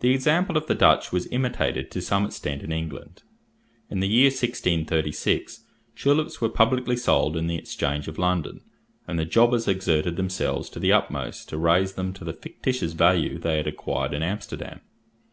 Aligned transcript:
The 0.00 0.12
example 0.12 0.56
of 0.56 0.66
the 0.66 0.74
Dutch 0.74 1.12
was 1.12 1.28
imitated 1.28 1.92
to 1.92 2.02
some 2.02 2.26
extent 2.26 2.62
in 2.64 2.72
England. 2.72 3.22
In 3.88 4.00
the 4.00 4.08
year 4.08 4.26
1636 4.26 5.62
tulips 5.94 6.40
were 6.40 6.48
publicly 6.48 6.96
sold 6.96 7.36
in 7.36 7.46
the 7.46 7.54
Exchange 7.56 8.08
of 8.08 8.18
London, 8.18 8.64
and 9.06 9.20
the 9.20 9.24
jobbers 9.24 9.68
exerted 9.68 10.16
themselves 10.16 10.68
to 10.70 10.80
the 10.80 10.90
utmost 10.92 11.48
to 11.50 11.58
raise 11.58 11.92
them 11.92 12.12
to 12.14 12.24
the 12.24 12.32
fictitious 12.32 12.92
value 12.94 13.38
they 13.38 13.58
had 13.58 13.68
acquired 13.68 14.14
in 14.14 14.24
Amsterdam. 14.24 14.80